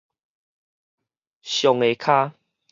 [1.43, 2.31] 上下跤